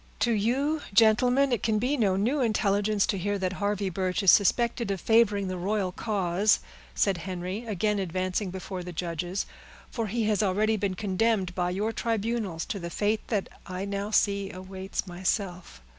"To 0.21 0.31
you, 0.31 0.81
gentlemen, 0.95 1.51
it 1.51 1.61
can 1.61 1.77
be 1.77 1.95
no 1.95 2.15
new 2.15 2.41
intelligence 2.41 3.05
to 3.05 3.19
hear 3.19 3.37
that 3.37 3.53
Harvey 3.53 3.91
Birch 3.91 4.23
is 4.23 4.31
suspected 4.31 4.89
of 4.89 4.99
favoring 4.99 5.47
the 5.47 5.57
royal 5.59 5.91
cause," 5.91 6.59
said 6.95 7.17
Henry, 7.19 7.65
again 7.67 7.99
advancing 7.99 8.49
before 8.49 8.81
the 8.81 8.93
judges; 8.93 9.45
"for 9.91 10.07
he 10.07 10.23
has 10.23 10.41
already 10.41 10.75
been 10.75 10.95
condemned 10.95 11.53
by 11.53 11.69
your 11.69 11.93
tribunals 11.93 12.65
to 12.65 12.79
the 12.79 12.89
fate 12.89 13.27
that 13.27 13.47
I 13.67 13.85
now 13.85 14.09
see 14.09 14.49
awaits 14.51 15.05
myself. 15.05 15.83